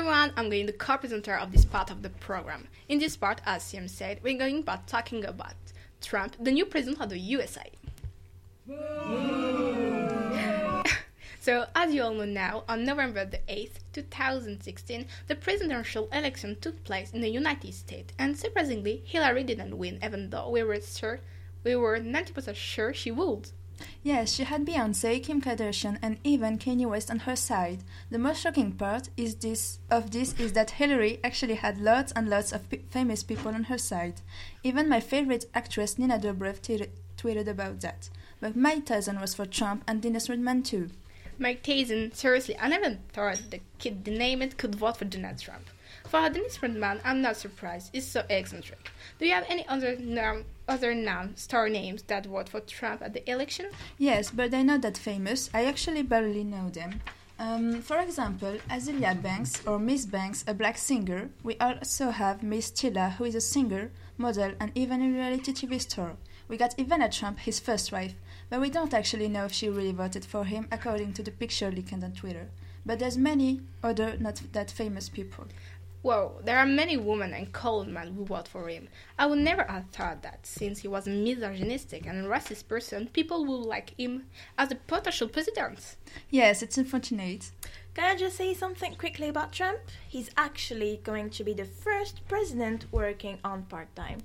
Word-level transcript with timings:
everyone, 0.00 0.32
I'm 0.34 0.48
going 0.48 0.64
to 0.64 0.72
the 0.72 0.78
co-presenter 0.78 1.34
of 1.34 1.52
this 1.52 1.66
part 1.66 1.90
of 1.90 2.00
the 2.00 2.08
program. 2.08 2.68
In 2.88 2.98
this 2.98 3.18
part, 3.18 3.42
as 3.44 3.62
Sam 3.62 3.86
said, 3.86 4.20
we're 4.22 4.38
going 4.38 4.60
about 4.60 4.86
talking 4.86 5.26
about 5.26 5.52
Trump, 6.00 6.36
the 6.40 6.50
new 6.50 6.64
president 6.64 7.02
of 7.02 7.10
the 7.10 7.18
USA. 7.18 7.70
so, 11.40 11.66
as 11.74 11.92
you 11.92 12.02
all 12.02 12.14
know 12.14 12.24
now, 12.24 12.64
on 12.66 12.86
November 12.86 13.26
the 13.26 13.40
8th, 13.46 13.80
2016, 13.92 15.06
the 15.26 15.34
presidential 15.34 16.08
election 16.14 16.56
took 16.62 16.82
place 16.82 17.12
in 17.12 17.20
the 17.20 17.28
United 17.28 17.74
States, 17.74 18.14
and 18.18 18.38
surprisingly, 18.38 19.02
Hillary 19.04 19.44
didn't 19.44 19.76
win, 19.76 19.98
even 20.02 20.30
though 20.30 20.48
we 20.48 20.62
were 20.62 20.80
sure 20.80 21.20
we 21.62 21.76
were 21.76 22.00
90% 22.00 22.56
sure 22.56 22.94
she 22.94 23.10
would. 23.10 23.50
Yes, 24.02 24.32
she 24.32 24.44
had 24.44 24.66
Beyonce, 24.66 25.22
Kim 25.22 25.40
Kardashian, 25.40 25.98
and 26.02 26.18
even 26.24 26.58
Kanye 26.58 26.88
West 26.88 27.10
on 27.10 27.20
her 27.20 27.36
side. 27.36 27.84
The 28.10 28.18
most 28.18 28.40
shocking 28.40 28.72
part 28.72 29.10
is 29.16 29.36
this 29.36 29.78
of 29.90 30.10
this 30.10 30.38
is 30.38 30.52
that 30.54 30.72
Hillary 30.72 31.20
actually 31.22 31.54
had 31.54 31.78
lots 31.78 32.12
and 32.12 32.28
lots 32.28 32.52
of 32.52 32.68
p- 32.70 32.84
famous 32.90 33.22
people 33.22 33.52
on 33.54 33.64
her 33.64 33.78
side. 33.78 34.20
Even 34.62 34.88
my 34.88 35.00
favorite 35.00 35.46
actress 35.54 35.98
Nina 35.98 36.18
Dobrev 36.18 36.60
t- 36.62 36.86
tweeted 37.16 37.48
about 37.48 37.80
that. 37.80 38.10
But 38.40 38.56
Mike 38.56 38.86
Tyson 38.86 39.20
was 39.20 39.34
for 39.34 39.46
Trump 39.46 39.84
and 39.86 40.00
Dennis 40.00 40.28
Rodman 40.28 40.62
too. 40.62 40.90
Mike 41.40 41.62
Tyson, 41.62 42.12
seriously, 42.12 42.54
I 42.60 42.68
never 42.68 42.98
thought 43.14 43.40
the 43.48 43.60
kid 43.78 44.04
the 44.04 44.10
name 44.10 44.42
it 44.42 44.58
could 44.58 44.74
vote 44.74 44.98
for 44.98 45.06
Donald 45.06 45.38
Trump. 45.38 45.70
For 46.06 46.28
Dennis 46.28 46.62
Rodman, 46.62 47.00
I'm 47.02 47.22
not 47.22 47.38
surprised. 47.38 47.88
He's 47.94 48.06
so 48.06 48.24
eccentric. 48.28 48.90
Do 49.18 49.24
you 49.24 49.32
have 49.32 49.46
any 49.48 49.66
other 49.66 49.96
other 50.68 50.94
non 50.94 51.34
star 51.38 51.70
names 51.70 52.02
that 52.08 52.26
vote 52.26 52.50
for 52.50 52.60
Trump 52.60 53.00
at 53.00 53.14
the 53.14 53.22
election? 53.30 53.70
Yes, 53.96 54.30
but 54.30 54.50
they're 54.50 54.62
not 54.62 54.82
that 54.82 54.98
famous. 54.98 55.48
I 55.54 55.64
actually 55.64 56.02
barely 56.02 56.44
know 56.44 56.68
them. 56.68 57.00
Um, 57.38 57.80
for 57.80 57.96
example, 58.00 58.58
Azealia 58.68 59.14
Banks 59.22 59.66
or 59.66 59.78
Miss 59.78 60.04
Banks, 60.04 60.44
a 60.46 60.52
black 60.52 60.76
singer. 60.76 61.30
We 61.42 61.56
also 61.56 62.10
have 62.10 62.42
Miss 62.42 62.70
Chilla, 62.70 63.12
who 63.12 63.24
is 63.24 63.34
a 63.34 63.40
singer, 63.40 63.90
model, 64.18 64.52
and 64.60 64.72
even 64.74 65.00
a 65.00 65.08
reality 65.10 65.54
TV 65.54 65.80
star. 65.80 66.16
We 66.48 66.58
got 66.58 66.76
Ivana 66.76 67.10
Trump, 67.10 67.38
his 67.38 67.60
first 67.60 67.92
wife, 67.92 68.14
but 68.50 68.60
we 68.60 68.68
don't 68.68 68.92
actually 68.92 69.28
know 69.28 69.46
if 69.46 69.52
she 69.52 69.68
really 69.70 69.92
voted 69.92 70.24
for 70.24 70.44
him, 70.44 70.68
according 70.70 71.14
to 71.14 71.22
the 71.22 71.30
picture 71.30 71.70
leaked 71.70 71.92
on 71.92 72.12
Twitter. 72.12 72.48
But 72.84 72.98
there's 72.98 73.16
many 73.16 73.60
other 73.82 74.16
not 74.18 74.42
that 74.52 74.70
famous 74.70 75.08
people. 75.08 75.46
Well, 76.02 76.40
there 76.42 76.58
are 76.58 76.64
many 76.64 76.96
women 76.96 77.34
and 77.34 77.52
colored 77.52 77.88
men 77.88 78.14
who 78.14 78.24
vote 78.24 78.48
for 78.48 78.68
him. 78.68 78.88
I 79.18 79.26
would 79.26 79.38
never 79.38 79.64
have 79.64 79.84
thought 79.92 80.22
that, 80.22 80.46
since 80.46 80.78
he 80.78 80.88
was 80.88 81.06
a 81.06 81.10
misogynistic 81.10 82.06
and 82.06 82.26
racist 82.26 82.68
person, 82.68 83.08
people 83.08 83.44
would 83.44 83.66
like 83.66 83.94
him 83.98 84.24
as 84.56 84.72
a 84.72 84.76
potential 84.76 85.28
president. 85.28 85.96
Yes, 86.30 86.62
it's 86.62 86.78
unfortunate. 86.78 87.50
Can 87.92 88.04
I 88.04 88.16
just 88.16 88.36
say 88.36 88.54
something 88.54 88.94
quickly 88.94 89.28
about 89.28 89.52
Trump? 89.52 89.80
He's 90.08 90.30
actually 90.38 91.00
going 91.04 91.28
to 91.30 91.44
be 91.44 91.52
the 91.52 91.66
first 91.66 92.26
president 92.28 92.86
working 92.90 93.38
on 93.44 93.64
part 93.64 93.94
time. 93.94 94.22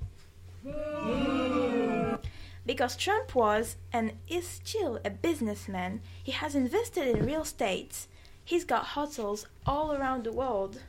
Because 2.65 2.95
Trump 2.95 3.35
was 3.35 3.75
and 3.93 4.13
is 4.27 4.47
still 4.47 4.99
a 5.05 5.09
businessman, 5.09 6.01
he 6.23 6.31
has 6.31 6.55
invested 6.55 7.07
in 7.07 7.25
real 7.25 7.43
estate. 7.43 8.07
He's 8.43 8.65
got 8.65 8.85
hotels 8.85 9.45
all 9.65 9.93
around 9.93 10.23
the 10.23 10.31
world. 10.31 10.79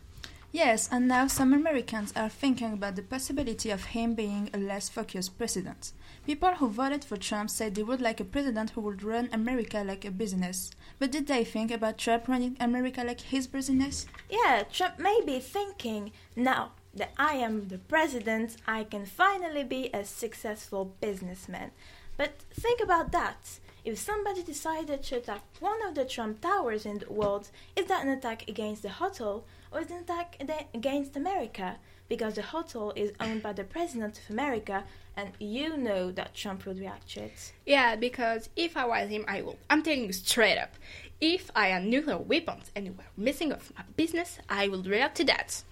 Yes, 0.52 0.88
and 0.90 1.06
now 1.06 1.26
some 1.26 1.52
Americans 1.52 2.14
are 2.16 2.30
thinking 2.30 2.72
about 2.72 2.96
the 2.96 3.02
possibility 3.02 3.70
of 3.70 3.84
him 3.84 4.14
being 4.14 4.48
a 4.54 4.58
less 4.58 4.88
focused 4.88 5.36
president. 5.36 5.92
People 6.24 6.54
who 6.54 6.68
voted 6.68 7.04
for 7.04 7.18
Trump 7.18 7.50
said 7.50 7.74
they 7.74 7.82
would 7.82 8.00
like 8.00 8.20
a 8.20 8.24
president 8.24 8.70
who 8.70 8.80
would 8.80 9.02
run 9.02 9.28
America 9.32 9.84
like 9.86 10.06
a 10.06 10.10
business. 10.10 10.70
But 10.98 11.12
did 11.12 11.26
they 11.26 11.44
think 11.44 11.70
about 11.70 11.98
Trump 11.98 12.26
running 12.26 12.56
America 12.58 13.04
like 13.04 13.20
his 13.20 13.46
business? 13.46 14.06
Yeah, 14.30 14.62
Trump 14.72 14.98
may 14.98 15.20
be 15.26 15.40
thinking, 15.40 16.12
now 16.34 16.72
that 16.96 17.12
I 17.18 17.34
am 17.34 17.68
the 17.68 17.78
president, 17.78 18.56
I 18.66 18.84
can 18.84 19.06
finally 19.06 19.64
be 19.64 19.90
a 19.92 20.04
successful 20.04 20.92
businessman. 21.00 21.70
But 22.16 22.32
think 22.52 22.82
about 22.82 23.12
that. 23.12 23.60
If 23.84 23.98
somebody 23.98 24.42
decided 24.42 25.04
to 25.04 25.18
attack 25.18 25.42
one 25.60 25.86
of 25.86 25.94
the 25.94 26.04
Trump 26.04 26.40
towers 26.40 26.84
in 26.86 26.98
the 26.98 27.12
world, 27.12 27.50
is 27.76 27.86
that 27.86 28.04
an 28.04 28.10
attack 28.10 28.48
against 28.48 28.82
the 28.82 28.88
hotel 28.88 29.44
or 29.70 29.80
is 29.80 29.90
it 29.90 29.94
an 29.94 29.98
attack 30.00 30.36
against 30.74 31.16
America? 31.16 31.76
Because 32.08 32.34
the 32.34 32.42
hotel 32.42 32.92
is 32.96 33.12
owned 33.20 33.42
by 33.42 33.52
the 33.52 33.64
President 33.64 34.18
of 34.18 34.30
America, 34.30 34.84
and 35.16 35.32
you 35.38 35.76
know 35.76 36.12
that 36.12 36.34
Trump 36.34 36.64
would 36.66 36.78
react 36.78 37.10
to 37.10 37.24
it. 37.24 37.52
Yeah, 37.66 37.96
because 37.96 38.48
if 38.54 38.76
I 38.76 38.84
was 38.84 39.08
him, 39.08 39.24
I 39.26 39.42
would. 39.42 39.56
I'm 39.68 39.82
telling 39.82 40.04
you 40.04 40.12
straight 40.12 40.58
up. 40.58 40.74
If 41.20 41.50
I 41.56 41.68
had 41.68 41.84
nuclear 41.84 42.18
weapons 42.18 42.70
and 42.76 42.96
were 42.96 43.04
missing 43.16 43.52
off 43.52 43.72
my 43.76 43.84
business, 43.96 44.38
I 44.48 44.68
would 44.68 44.86
react 44.86 45.16
to 45.16 45.24
that. 45.24 45.62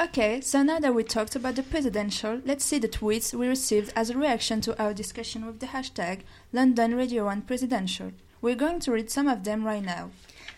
Okay, 0.00 0.40
so 0.40 0.62
now 0.62 0.80
that 0.80 0.94
we 0.94 1.04
talked 1.04 1.36
about 1.36 1.56
the 1.56 1.62
presidential, 1.62 2.40
let's 2.46 2.64
see 2.64 2.78
the 2.78 2.88
tweets 2.88 3.34
we 3.34 3.46
received 3.46 3.92
as 3.94 4.08
a 4.08 4.16
reaction 4.16 4.62
to 4.62 4.82
our 4.82 4.94
discussion 4.94 5.44
with 5.44 5.60
the 5.60 5.66
hashtag 5.66 6.20
London 6.54 6.94
Radio 6.94 7.26
1 7.26 7.42
Presidential. 7.42 8.12
We're 8.40 8.54
going 8.54 8.80
to 8.80 8.92
read 8.92 9.10
some 9.10 9.28
of 9.28 9.44
them 9.44 9.62
right 9.62 9.84
now. 9.84 10.08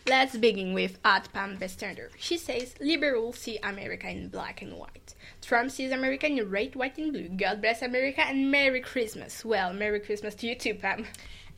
Let's 0.06 0.36
begin 0.36 0.74
with 0.74 0.96
at 1.04 1.32
Pam 1.32 1.58
Bestander. 1.58 2.10
She 2.16 2.38
says 2.38 2.76
liberals 2.80 3.38
see 3.38 3.58
America 3.64 4.08
in 4.08 4.28
black 4.28 4.62
and 4.62 4.74
white. 4.74 5.16
Trump 5.40 5.72
sees 5.72 5.90
America 5.90 6.28
in 6.28 6.48
red, 6.48 6.76
white, 6.76 6.98
and 6.98 7.12
blue. 7.12 7.28
God 7.30 7.60
bless 7.60 7.82
America 7.82 8.20
and 8.20 8.48
Merry 8.48 8.80
Christmas. 8.80 9.44
Well, 9.44 9.72
Merry 9.72 9.98
Christmas 9.98 10.36
to 10.36 10.46
you 10.46 10.54
too, 10.54 10.74
Pam. 10.74 11.04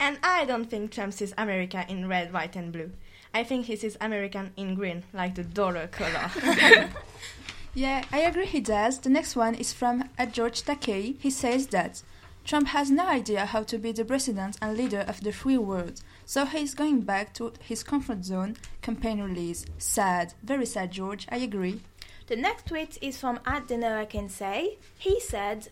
And 0.00 0.19
I 0.23 0.47
don't 0.47 0.71
think 0.71 0.91
Trump 0.91 1.12
sees 1.12 1.34
America 1.37 1.84
in 1.87 2.09
red, 2.09 2.33
white, 2.33 2.56
and 2.56 2.73
blue. 2.73 2.93
I 3.34 3.44
think 3.44 3.67
he 3.67 3.77
sees 3.77 3.99
American 4.00 4.53
in 4.56 4.75
green, 4.75 5.03
like 5.12 5.34
the 5.34 5.44
dollar 5.44 5.89
color. 5.89 6.31
Yeah, 7.77 8.05
I 8.12 8.21
agree 8.21 8.47
he 8.47 8.61
does. 8.61 9.01
The 9.01 9.09
next 9.09 9.35
one 9.35 9.57
is 9.57 9.73
from 9.73 10.09
George 10.31 10.62
Takei. 10.62 11.17
He 11.19 11.31
says 11.31 11.67
that 11.69 12.03
Trump 12.45 12.69
has 12.69 12.89
no 12.89 13.05
idea 13.05 13.47
how 13.47 13.65
to 13.65 13.79
be 13.79 13.91
the 13.91 14.05
president 14.05 14.57
and 14.62 14.77
leader 14.77 15.01
of 15.01 15.23
the 15.23 15.33
free 15.33 15.59
world, 15.59 16.01
so 16.25 16.45
he 16.45 16.61
is 16.61 16.73
going 16.75 17.01
back 17.01 17.35
to 17.35 17.53
his 17.59 17.83
comfort 17.83 18.25
zone. 18.25 18.57
Campaign 18.81 19.21
release. 19.21 19.65
Sad. 19.79 20.35
Very 20.45 20.67
sad, 20.67 20.93
George. 20.93 21.27
I 21.33 21.39
agree. 21.39 21.81
The 22.29 22.37
next 22.37 22.67
tweet 22.67 22.97
is 23.03 23.19
from 23.19 23.41
at 23.45 23.67
Denoa 23.67 24.31
Say. 24.31 24.79
He 24.97 25.19
said, 25.19 25.69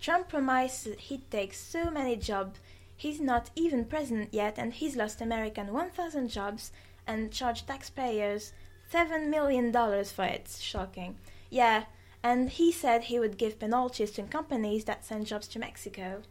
Trump 0.00 0.28
promised 0.28 0.86
he'd 0.98 1.28
take 1.28 1.54
so 1.54 1.90
many 1.90 2.14
jobs. 2.14 2.60
He's 2.96 3.20
not 3.20 3.50
even 3.56 3.86
president 3.86 4.32
yet, 4.32 4.58
and 4.58 4.72
he's 4.72 4.94
lost 4.94 5.20
American 5.20 5.72
1,000 5.72 6.28
jobs 6.28 6.70
and 7.04 7.32
charged 7.32 7.66
taxpayers 7.66 8.52
$7 8.92 9.28
million 9.28 9.72
for 10.04 10.24
it. 10.24 10.56
Shocking. 10.60 11.16
Yeah, 11.52 11.84
and 12.22 12.48
he 12.48 12.72
said 12.72 13.04
he 13.04 13.18
would 13.20 13.36
give 13.36 13.58
penalties 13.58 14.10
to 14.12 14.22
companies 14.22 14.86
that 14.86 15.04
send 15.04 15.26
jobs 15.26 15.46
to 15.48 15.58
Mexico. 15.58 16.22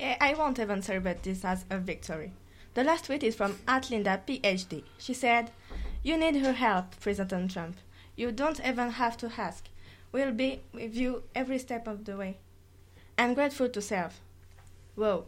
Eh, 0.00 0.16
I 0.20 0.34
won't 0.34 0.58
even 0.58 0.82
celebrate 0.82 1.22
this 1.22 1.44
as 1.44 1.64
a 1.70 1.78
victory. 1.78 2.32
The 2.74 2.82
last 2.82 3.04
tweet 3.04 3.22
is 3.22 3.36
from 3.36 3.56
at 3.68 3.88
Linda 3.88 4.20
PhD. 4.26 4.82
She 4.98 5.14
said, 5.14 5.52
You 6.02 6.16
need 6.16 6.34
her 6.44 6.54
help, 6.54 6.98
President 6.98 7.52
Trump. 7.52 7.76
You 8.16 8.32
don't 8.32 8.58
even 8.66 8.90
have 8.90 9.16
to 9.18 9.30
ask. 9.38 9.68
We'll 10.10 10.32
be 10.32 10.62
with 10.72 10.96
you 10.96 11.22
every 11.36 11.60
step 11.60 11.86
of 11.86 12.04
the 12.04 12.16
way. 12.16 12.38
I'm 13.16 13.34
grateful 13.34 13.68
to 13.68 13.80
serve. 13.80 14.18
Whoa, 14.96 15.26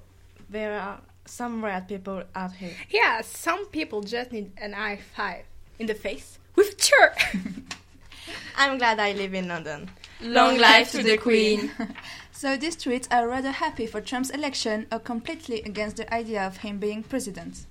there 0.51 0.77
are 0.77 1.03
some 1.25 1.65
rad 1.65 1.87
people 1.87 2.25
out 2.35 2.55
here. 2.55 2.75
Yeah, 2.91 3.21
some 3.21 3.67
people 3.67 4.01
just 4.01 4.33
need 4.33 4.51
an 4.57 4.73
high 4.73 4.99
five 5.15 5.45
in 5.79 5.87
the 5.87 5.95
face 5.95 6.41
with 6.57 6.73
a 6.73 6.75
chair. 6.75 7.15
I'm 8.57 8.79
glad 8.79 8.99
I 8.99 9.13
live 9.13 9.35
in 9.35 9.49
London. 9.49 9.91
Long 10.21 10.59
life 10.59 10.91
to 10.93 11.03
the 11.03 11.19
Queen. 11.19 11.71
So 12.37 12.55
these 12.55 12.77
tweets 12.77 13.09
are 13.11 13.27
rather 13.27 13.51
happy 13.51 13.87
for 13.87 14.03
Trump's 14.03 14.29
election 14.29 14.87
or 14.93 14.99
completely 14.99 15.63
against 15.63 15.97
the 15.97 16.13
idea 16.13 16.47
of 16.47 16.59
him 16.59 16.79
being 16.79 17.03
president. 17.03 17.65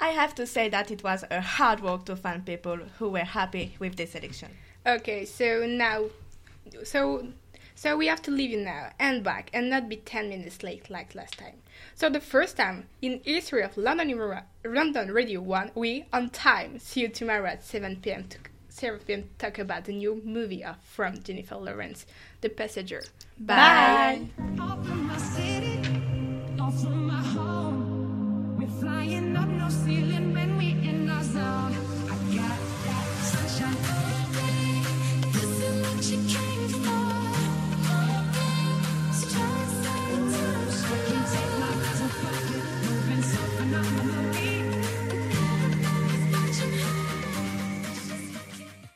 I 0.00 0.08
have 0.08 0.34
to 0.34 0.44
say 0.44 0.68
that 0.70 0.90
it 0.90 1.04
was 1.04 1.24
a 1.30 1.40
hard 1.40 1.78
work 1.80 2.04
to 2.06 2.16
find 2.16 2.44
people 2.44 2.78
who 2.98 3.10
were 3.10 3.20
happy 3.20 3.76
with 3.78 3.94
this 3.94 4.16
election. 4.16 4.48
Okay, 4.84 5.24
so 5.24 5.64
now, 5.68 6.06
so 6.82 7.28
so 7.76 7.96
we 7.96 8.08
have 8.08 8.20
to 8.22 8.32
leave 8.32 8.50
you 8.50 8.58
now 8.58 8.90
and 8.98 9.22
back 9.22 9.50
and 9.52 9.70
not 9.70 9.88
be 9.88 9.98
ten 9.98 10.28
minutes 10.28 10.64
late 10.64 10.90
like 10.90 11.14
last 11.14 11.38
time. 11.38 11.58
So 11.94 12.10
the 12.10 12.18
first 12.20 12.56
time 12.56 12.88
in 13.00 13.20
history 13.24 13.62
of 13.62 13.76
London, 13.76 14.40
London 14.64 15.12
Radio 15.12 15.40
One, 15.40 15.70
we 15.76 16.06
on 16.12 16.30
time. 16.30 16.80
See 16.80 17.02
you 17.02 17.08
tomorrow 17.08 17.46
at 17.46 17.62
seven 17.64 18.00
p.m. 18.02 18.24
to 18.30 18.38
Seraphim 18.78 19.30
talk 19.38 19.58
about 19.58 19.86
the 19.86 19.92
new 19.92 20.22
movie 20.24 20.64
from 20.84 21.20
Jennifer 21.22 21.56
Lawrence, 21.56 22.06
The 22.42 22.48
Passenger. 22.48 23.02
Bye. 23.36 24.28
Bye. 24.56 24.88